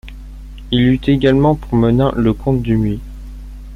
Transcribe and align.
Il 0.71 0.81
eut 0.81 0.99
également 1.05 1.53
pour 1.53 1.75
menin 1.75 2.11
le 2.17 2.33
comte 2.33 2.63
du 2.63 2.75
Muy. 2.75 2.99